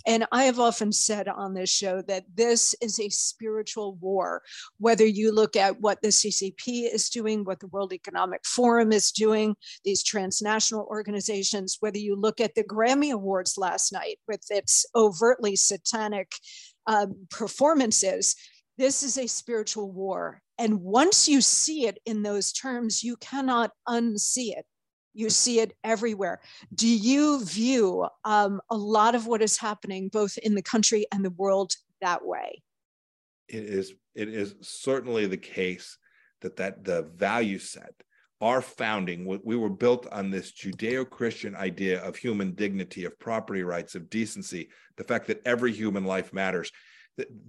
[0.07, 4.43] And I have often said on this show that this is a spiritual war,
[4.79, 9.13] whether you look at what the CCP is doing, what the World Economic Forum is
[9.13, 14.87] doing, these transnational organizations, whether you look at the Grammy Awards last night with its
[14.95, 16.33] overtly satanic
[16.89, 18.34] um, performances.
[18.78, 20.41] This is a spiritual war.
[20.59, 24.66] And once you see it in those terms, you cannot unsee it.
[25.14, 26.41] You see it everywhere.
[26.74, 31.24] Do you view um, a lot of what is happening both in the country and
[31.24, 32.62] the world that way?
[33.49, 33.93] It is.
[34.14, 35.97] It is certainly the case
[36.41, 37.95] that that the value set,
[38.41, 43.95] our founding, we were built on this Judeo-Christian idea of human dignity, of property rights,
[43.95, 46.70] of decency, the fact that every human life matters.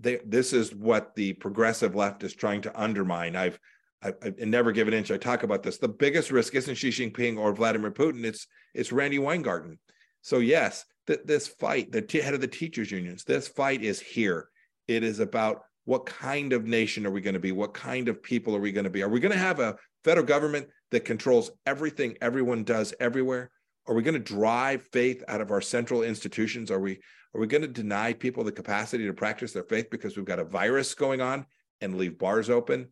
[0.01, 3.35] This is what the progressive left is trying to undermine.
[3.35, 3.59] I've,
[4.01, 5.11] I've, I've never given an inch.
[5.11, 5.77] I talk about this.
[5.77, 8.25] The biggest risk isn't Xi Jinping or Vladimir Putin.
[8.25, 9.77] It's it's Randi Weingarten.
[10.21, 13.99] So yes, th- this fight, the t- head of the teachers unions, this fight is
[13.99, 14.49] here.
[14.87, 17.51] It is about what kind of nation are we going to be?
[17.51, 19.03] What kind of people are we going to be?
[19.03, 23.51] Are we going to have a federal government that controls everything everyone does everywhere?
[23.87, 26.71] Are we going to drive faith out of our central institutions?
[26.71, 26.99] Are we
[27.35, 30.39] are we going to deny people the capacity to practice their faith because we've got
[30.39, 31.45] a virus going on
[31.79, 32.89] and leave bars open?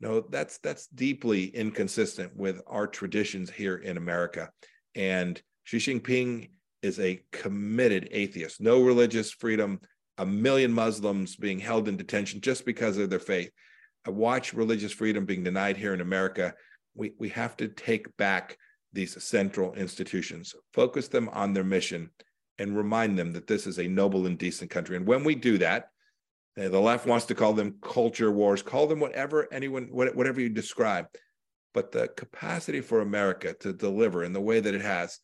[0.00, 4.50] No, that's that's deeply inconsistent with our traditions here in America.
[4.94, 6.50] And Xi Jinping
[6.82, 8.60] is a committed atheist.
[8.60, 9.80] No religious freedom.
[10.18, 13.50] A million Muslims being held in detention just because of their faith.
[14.04, 16.54] I watch religious freedom being denied here in America.
[16.98, 18.58] We we have to take back
[18.92, 22.10] these central institutions, focus them on their mission,
[22.58, 24.96] and remind them that this is a noble and decent country.
[24.96, 25.90] And when we do that,
[26.58, 30.48] uh, the left wants to call them culture wars, call them whatever anyone, whatever you
[30.48, 31.06] describe.
[31.74, 35.20] But the capacity for America to deliver in the way that it has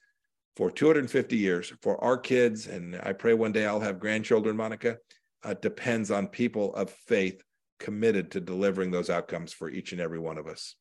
[0.56, 4.98] for 250 years for our kids, and I pray one day I'll have grandchildren, Monica,
[5.42, 7.42] uh, depends on people of faith
[7.80, 10.76] committed to delivering those outcomes for each and every one of us.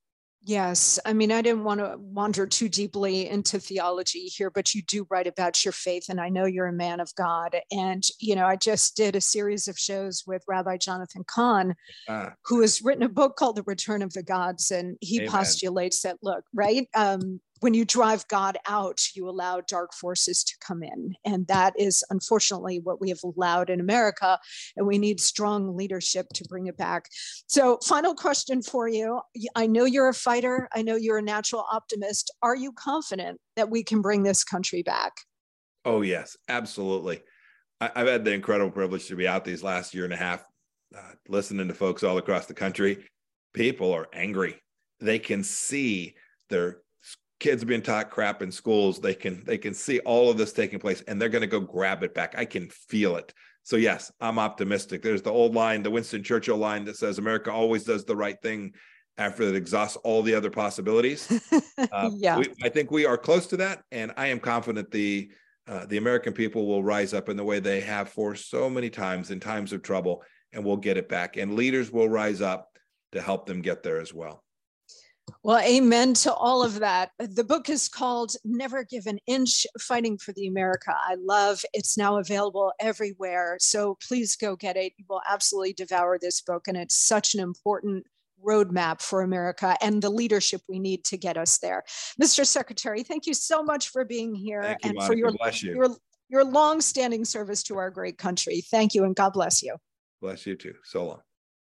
[0.45, 0.99] Yes.
[1.05, 5.07] I mean, I didn't want to wander too deeply into theology here, but you do
[5.09, 7.55] write about your faith, and I know you're a man of God.
[7.71, 11.75] And, you know, I just did a series of shows with Rabbi Jonathan Cahn,
[12.09, 12.33] ah.
[12.45, 14.69] who has written a book called The Return of the Gods.
[14.69, 15.31] And he Amen.
[15.31, 16.89] postulates that, look, right?
[16.93, 21.15] Um, when you drive God out, you allow dark forces to come in.
[21.23, 24.37] And that is unfortunately what we have allowed in America.
[24.75, 27.05] And we need strong leadership to bring it back.
[27.47, 29.21] So, final question for you
[29.55, 32.31] I know you're a fighter, I know you're a natural optimist.
[32.41, 35.13] Are you confident that we can bring this country back?
[35.85, 37.23] Oh, yes, absolutely.
[37.79, 40.43] I've had the incredible privilege to be out these last year and a half,
[40.95, 43.05] uh, listening to folks all across the country.
[43.53, 44.59] People are angry.
[44.99, 46.15] They can see
[46.49, 46.83] their
[47.43, 50.53] kids are being taught crap in schools they can they can see all of this
[50.53, 52.35] taking place and they're going to go grab it back.
[52.37, 53.33] I can feel it.
[53.63, 55.01] So yes i'm optimistic.
[55.01, 58.41] There's the old line the winston churchill line that says america always does the right
[58.41, 58.73] thing
[59.17, 61.21] after it exhausts all the other possibilities.
[61.91, 62.37] Uh, yeah.
[62.37, 65.29] we, i think we are close to that and i am confident the
[65.67, 68.89] uh, the american people will rise up in the way they have for so many
[68.89, 70.23] times in times of trouble
[70.53, 72.69] and we'll get it back and leaders will rise up
[73.11, 74.43] to help them get there as well
[75.43, 77.11] well, amen to all of that.
[77.19, 81.61] The book is called Never Give an Inch Fighting for the America I Love.
[81.73, 83.57] It's now available everywhere.
[83.59, 84.93] So please go get it.
[84.97, 86.67] You will absolutely devour this book.
[86.67, 88.05] And it's such an important
[88.45, 91.83] roadmap for America and the leadership we need to get us there.
[92.21, 92.45] Mr.
[92.45, 95.89] Secretary, thank you so much for being here and for your, your
[96.29, 98.61] your long-standing service to our great country.
[98.71, 99.75] Thank you, and God bless you.
[100.19, 100.73] Bless you too.
[100.83, 101.21] So long.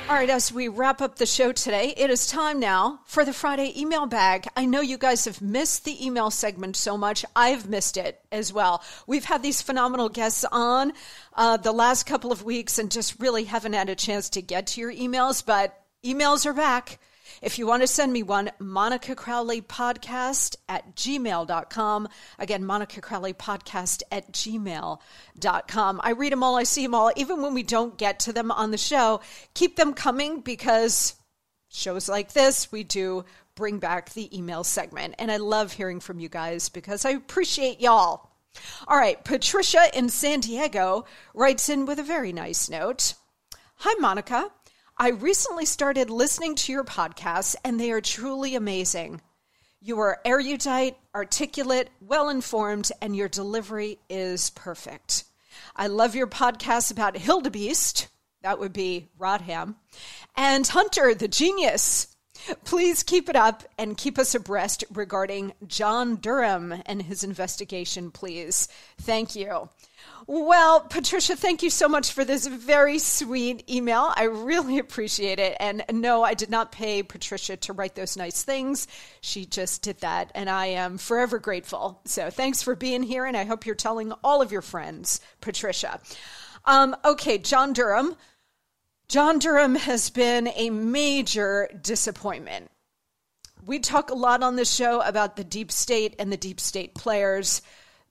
[0.08, 3.32] All right, as we wrap up the show today, it is time now for the
[3.32, 4.46] Friday email bag.
[4.56, 7.24] I know you guys have missed the email segment so much.
[7.34, 8.84] I've missed it as well.
[9.08, 10.92] We've had these phenomenal guests on
[11.34, 14.68] uh, the last couple of weeks and just really haven't had a chance to get
[14.68, 17.00] to your emails, but emails are back.
[17.43, 22.09] If you want to send me one, Monica Crowley podcast at gmail.com.
[22.38, 26.01] Again, Monica Crowley podcast at gmail.com.
[26.05, 27.11] I read them all, I see them all.
[27.16, 29.20] Even when we don't get to them on the show,
[29.55, 31.16] keep them coming because
[31.68, 33.24] shows like this, we do
[33.57, 35.16] bring back the email segment.
[35.18, 38.30] And I love hearing from you guys because I appreciate y'all.
[38.86, 43.14] All right, Patricia in San Diego writes in with a very nice note.
[43.76, 44.51] Hi, Monica.
[45.03, 49.20] I recently started listening to your podcasts, and they are truly amazing.
[49.80, 55.24] You are erudite, articulate, well informed, and your delivery is perfect.
[55.74, 58.07] I love your podcast about Hildebeest,
[58.42, 59.74] that would be Rodham,
[60.36, 62.07] and Hunter the Genius.
[62.64, 68.68] Please keep it up and keep us abreast regarding John Durham and his investigation, please.
[69.00, 69.68] Thank you.
[70.26, 74.12] Well, Patricia, thank you so much for this very sweet email.
[74.14, 75.56] I really appreciate it.
[75.58, 78.86] And no, I did not pay Patricia to write those nice things.
[79.20, 80.30] She just did that.
[80.34, 82.00] And I am forever grateful.
[82.04, 83.24] So thanks for being here.
[83.24, 86.00] And I hope you're telling all of your friends, Patricia.
[86.64, 88.14] Um, okay, John Durham.
[89.08, 92.70] John Durham has been a major disappointment.
[93.66, 96.94] We talk a lot on the show about the deep state and the deep state
[96.94, 97.62] players.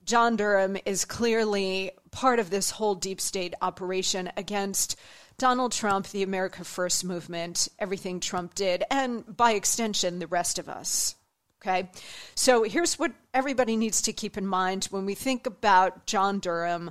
[0.04, 4.96] John Durham is clearly part of this whole deep state operation against
[5.38, 10.68] Donald Trump, the America First movement, everything Trump did, and by extension, the rest of
[10.68, 11.16] us.
[11.60, 11.88] Okay.
[12.34, 16.90] So here's what everybody needs to keep in mind when we think about John Durham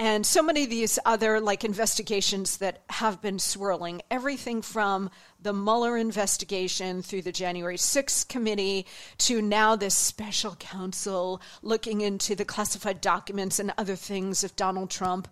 [0.00, 5.10] and so many of these other like investigations that have been swirling everything from
[5.42, 8.86] the Mueller investigation through the January 6th committee
[9.18, 14.88] to now this special counsel looking into the classified documents and other things of Donald
[14.88, 15.28] Trump.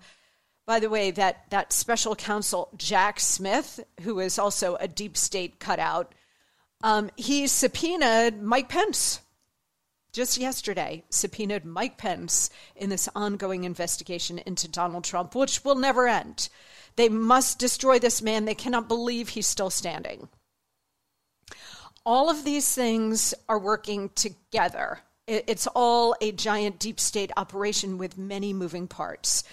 [0.67, 5.61] By the way, that, that special counsel, Jack Smith, who is also a deep state
[5.61, 6.15] cutout,
[6.83, 9.23] um, he subpoenaed Mike Pence
[10.19, 16.09] just yesterday subpoenaed Mike Pence in this ongoing investigation into Donald Trump, which will never
[16.09, 16.49] end.
[16.97, 18.45] They must destroy this man.
[18.45, 20.29] They cannot believe he's still standing.
[22.05, 24.99] All of these things are working together.
[25.29, 29.45] It's all a giant deep state operation with many moving parts.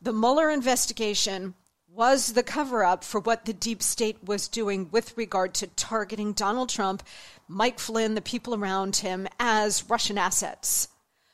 [0.00, 1.52] The Mueller investigation
[1.94, 6.32] was the cover up for what the deep state was doing with regard to targeting
[6.32, 7.04] Donald Trump,
[7.46, 10.88] Mike Flynn, the people around him as Russian assets.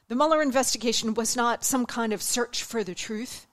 [0.08, 3.46] The Mueller investigation was not some kind of search for the truth.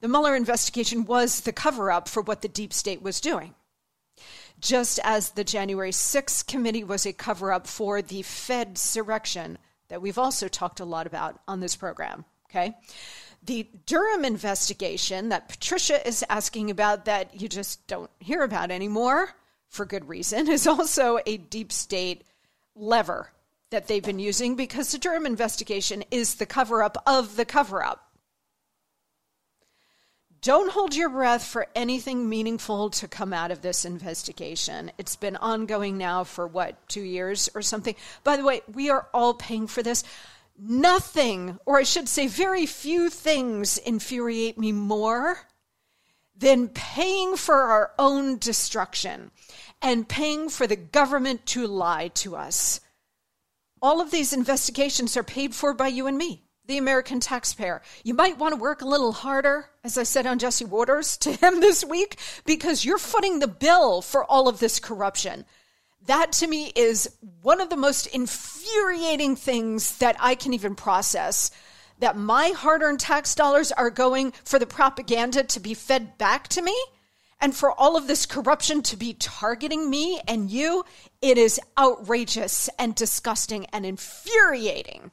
[0.00, 3.54] The Mueller investigation was the cover up for what the deep state was doing.
[4.60, 9.56] Just as the January 6th committee was a cover up for the Fed surrection
[9.88, 12.24] that we've also talked a lot about on this program.
[12.50, 12.74] Okay.
[13.42, 19.34] The Durham investigation that Patricia is asking about that you just don't hear about anymore
[19.68, 22.24] for good reason is also a deep state
[22.74, 23.30] lever
[23.70, 27.82] that they've been using because the Durham investigation is the cover up of the cover
[27.84, 28.10] up.
[30.42, 34.90] Don't hold your breath for anything meaningful to come out of this investigation.
[34.96, 37.94] It's been ongoing now for what, two years or something?
[38.24, 40.02] By the way, we are all paying for this.
[40.62, 45.38] Nothing, or I should say, very few things infuriate me more
[46.36, 49.30] than paying for our own destruction
[49.80, 52.80] and paying for the government to lie to us.
[53.80, 57.80] All of these investigations are paid for by you and me, the American taxpayer.
[58.04, 61.32] You might want to work a little harder, as I said on Jesse Watters to
[61.36, 65.46] him this week, because you're footing the bill for all of this corruption.
[66.06, 71.50] That to me is one of the most infuriating things that I can even process.
[71.98, 76.48] That my hard earned tax dollars are going for the propaganda to be fed back
[76.48, 76.76] to me
[77.40, 80.84] and for all of this corruption to be targeting me and you,
[81.22, 85.10] it is outrageous and disgusting and infuriating.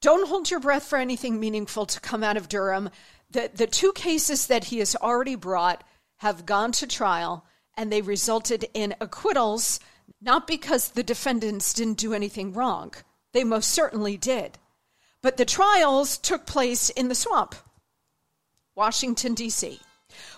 [0.00, 2.90] Don't hold your breath for anything meaningful to come out of Durham.
[3.30, 5.84] The, the two cases that he has already brought
[6.18, 7.44] have gone to trial
[7.76, 9.80] and they resulted in acquittals,
[10.20, 12.94] not because the defendants didn't do anything wrong.
[13.32, 14.58] They most certainly did.
[15.22, 17.54] But the trials took place in the swamp,
[18.74, 19.80] Washington, D.C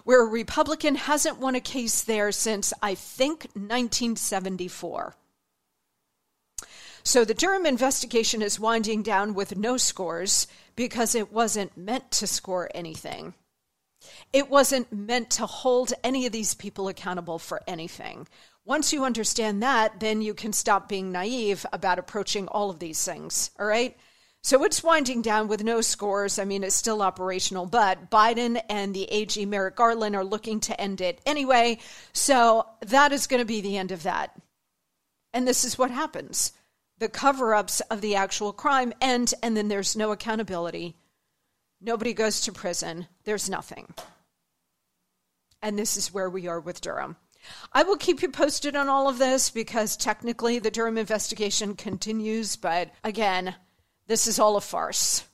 [0.05, 5.15] where a Republican hasn't won a case there since, I think, 1974.
[7.03, 12.27] So the Durham investigation is winding down with no scores because it wasn't meant to
[12.27, 13.35] score anything.
[14.33, 18.27] It wasn't meant to hold any of these people accountable for anything.
[18.65, 23.03] Once you understand that, then you can stop being naive about approaching all of these
[23.05, 23.97] things, all right?
[24.43, 26.39] So it's winding down with no scores.
[26.39, 30.81] I mean, it's still operational, but Biden and the AG Merrick Garland are looking to
[30.81, 31.79] end it anyway.
[32.13, 34.39] So that is going to be the end of that.
[35.33, 36.53] And this is what happens
[36.99, 40.97] the cover ups of the actual crime end, and then there's no accountability.
[41.81, 43.07] Nobody goes to prison.
[43.25, 43.95] There's nothing.
[45.63, 47.17] And this is where we are with Durham.
[47.73, 52.57] I will keep you posted on all of this because technically the Durham investigation continues,
[52.57, 53.55] but again,
[54.07, 55.28] this is all a farce.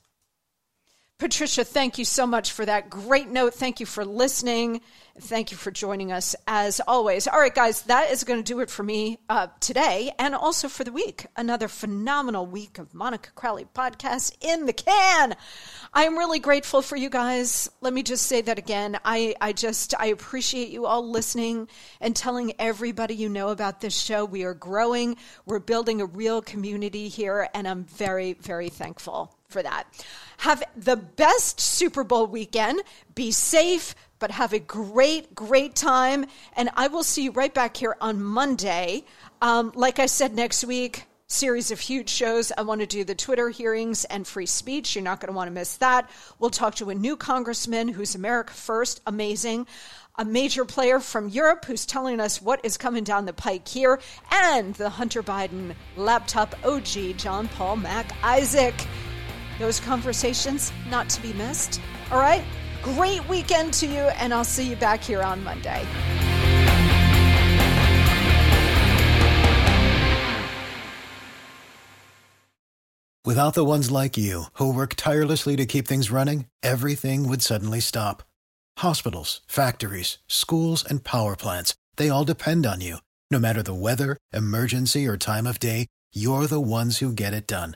[1.17, 3.53] Patricia, thank you so much for that great note.
[3.53, 4.81] Thank you for listening.
[5.17, 7.25] Thank you for joining us as always.
[7.25, 10.67] All right, guys, that is going to do it for me uh, today and also
[10.67, 11.25] for the week.
[11.37, 15.37] Another phenomenal week of Monica Crowley podcast in the can.
[15.93, 17.71] I am really grateful for you guys.
[17.79, 18.99] Let me just say that again.
[19.05, 21.69] I, I just, I appreciate you all listening
[22.01, 24.25] and telling everybody you know about this show.
[24.25, 29.63] We are growing, we're building a real community here, and I'm very, very thankful for
[29.63, 29.87] that.
[30.39, 32.81] Have the best Super Bowl weekend.
[33.15, 36.25] Be safe, but have a great, great time.
[36.57, 39.05] And I will see you right back here on Monday.
[39.41, 42.51] Um, like I said, next week, series of huge shows.
[42.57, 44.93] I want to do the Twitter hearings and free speech.
[44.93, 46.09] You're not going to want to miss that.
[46.37, 49.67] We'll talk to a new congressman who's America First, amazing.
[50.17, 54.01] A major player from Europe who's telling us what is coming down the pike here,
[54.31, 58.75] and the Hunter Biden laptop OG, John Paul Mac Isaac.
[59.59, 61.81] Those conversations not to be missed.
[62.11, 62.43] All right?
[62.81, 65.85] Great weekend to you, and I'll see you back here on Monday.
[73.25, 77.79] Without the ones like you, who work tirelessly to keep things running, everything would suddenly
[77.79, 78.21] stop.
[78.77, 82.97] Hospitals, factories, schools, and power plants, they all depend on you.
[83.31, 87.47] No matter the weather, emergency, or time of day, you're the ones who get it
[87.47, 87.75] done.